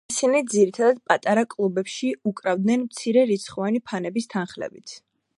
ისინი 0.11 0.39
ძირითადად 0.51 1.01
პატარა 1.09 1.41
კლუბებში 1.51 2.09
უკრავდნენ 2.31 2.85
მცირერიცხვოვანი 2.85 3.83
ფანების 3.91 4.31
თანხლებით. 4.35 4.97